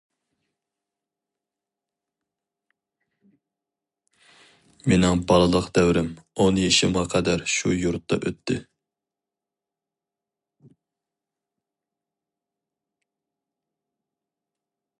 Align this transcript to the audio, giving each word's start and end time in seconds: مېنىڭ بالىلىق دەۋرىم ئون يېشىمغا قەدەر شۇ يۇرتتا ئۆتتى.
مېنىڭ 4.91 5.21
بالىلىق 5.31 5.67
دەۋرىم 5.79 6.09
ئون 6.45 6.57
يېشىمغا 6.63 7.03
قەدەر 7.11 7.45
شۇ 7.57 7.75
يۇرتتا 7.75 8.19
ئۆتتى. 8.21 8.57